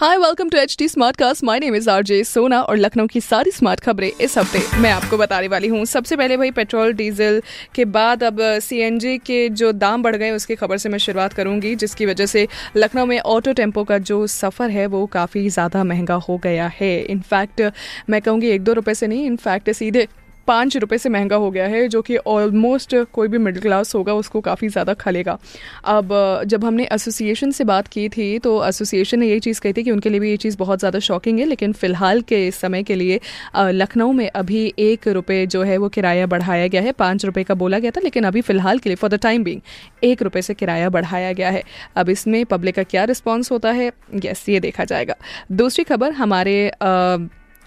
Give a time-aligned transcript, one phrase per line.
[0.00, 3.06] hi welcome to H T smart cast my name is R J Sona और लखनऊ
[3.06, 6.92] की सारी smart खबरें इस हफ़्ते मैं आपको बताने वाली हूँ। सबसे पहले भाई, पेट्रोल,
[6.92, 7.40] डीजल
[7.74, 11.74] के बाद अब सीएनजी के जो दाम बढ़ गए उसकी खबर से मैं शुरुआत करूँगी,
[11.74, 16.14] जिसकी वजह से लखनऊ में ऑटो टेंपो का जो सफ़र है, वो काफ़ी ज़्यादा महँगा
[16.28, 17.62] हो गया है। इनफैक्ट
[18.10, 20.06] मैं कहूँगी एक दो रुपये से नहीं इनफैक्ट सीधे
[20.50, 24.14] पाँच रुपये से महँगा हो गया है जो कि ऑलमोस्ट कोई भी मिडिल क्लास होगा
[24.14, 25.38] उसको काफ़ी ज़्यादा खलेगा।
[25.86, 26.14] अब
[26.46, 29.90] जब हमने एसोसिएशन से बात की थी तो एसोसिएशन ने यही चीज़ कही थी कि
[29.90, 33.20] उनके लिए भी ये चीज़ बहुत ज़्यादा शॉकिंग है लेकिन फ़िलहाल के समय के लिए
[33.56, 37.54] लखनऊ में अभी एक रुपये जो है वो किराया बढ़ाया गया है पाँच रुपये का
[37.56, 39.60] बोला गया था लेकिन अभी फ़िलहाल के लिए फॉर द टाइम बिंग
[40.04, 41.62] एक रुपये से किराया बढ़ाया गया है।
[41.96, 43.90] अब इसमें पब्लिक का क्या रिस्पॉन्स होता है?
[44.24, 45.14] यस ये देखा जाएगा।
[45.52, 47.16] दूसरी खबर हमारे आ,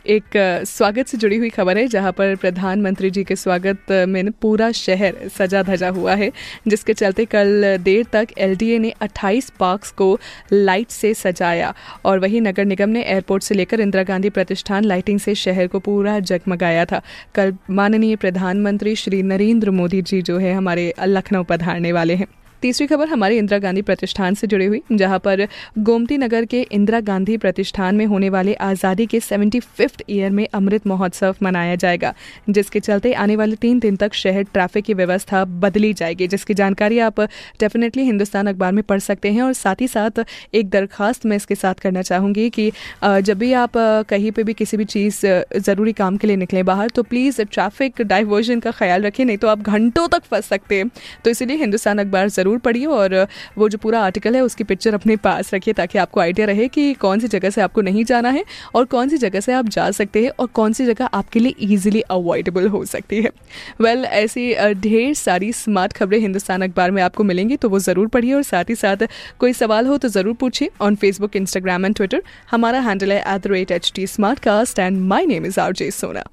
[0.06, 0.24] एक
[0.68, 5.30] स्वागत से जुड़ी हुई खबर है, जहाँ पर प्रधानमंत्री जी के स्वागत में पूरा शहर
[5.38, 6.32] सजा धजा हुआ है,
[6.68, 10.20] जिसके चलते कल देर तक एलडीए ने 28 पार्क्स को
[10.54, 11.74] लाइट से सजाया
[12.06, 15.80] और वही नगर निगम ने एयरपोर्ट से लेकर इंदिरा गांधी प्रतिष्ठान लाइटिंग से शहर को
[15.80, 17.02] पूरा जगमगाया था।
[17.36, 22.28] कल माननीय प्रधानमंत्री श्री नरेंद्र मोदी जी जो है, हमारे लखनऊ पधारने वाले हैं।
[22.64, 25.48] तीसरी खबर हमारे इंदिरा गांधी प्रतिष्ठान से जुड़ी हुई, जहाँ पर
[25.80, 30.48] गोमती नगर के इंदिरा गांधी प्रतिष्ठान में होने वाले आज़ादी के सेवेंटी फिफ्थ ईयर में
[30.54, 32.14] अमृत महोत्सव मनाया जाएगा,
[32.50, 37.00] जिसके चलते आने वाले तीन दिन तक शहर ट्रैफ़िक की व्यवस्था बदली जाएगी, जिसकी जानकारी
[37.02, 41.38] आप डेफिनेटली हिंदुस्तान अखबार में पढ़ सकते हैं, और साथ ही साथ एक दरखास्त मैं
[41.38, 42.72] इसके साथ करना चाहूँगी कि
[43.04, 43.78] जब भी आप
[44.10, 45.22] कहीं पर भी किसी भी चीज़
[45.60, 49.48] ज़रूरी काम के लिए निकलें बाहर तो प्लीज़ ट्रैफ़िक डाइवर्जन का ख्याल रखें, नहीं तो
[49.48, 50.90] आप घंटों तक फंस सकते हैं।
[51.26, 53.16] तो इसीलिए हिंदुस्तान अखबार ज़रूर ज़रूर पढ़िए और
[53.58, 56.94] वो जो पूरा आर्टिकल है उसकी पिक्चर अपने पास रखिए ताकि आपको आइडिया रहे कि
[57.02, 58.44] कौन सी जगह से आपको नहीं जाना है
[58.76, 61.56] और कौन सी जगह से आप जा सकते हैं और कौन सी जगह आपके लिए
[61.64, 63.32] ईजिली अवॉइडेबल हो सकती है।
[63.82, 68.08] वेल well, ऐसी ढेर सारी स्मार्ट खबरें हिंदुस्तान अखबार में आपको मिलेंगी तो वो ज़रूर
[68.08, 69.08] पढ़िए और साथ ही साथ
[69.40, 72.22] कोई सवाल हो तो ज़रूर पूछिए on Facebook Instagram and Twitter
[72.52, 75.74] हमारा हैंडल है at the rate H T smart cast and my name is R
[75.74, 76.33] J Sona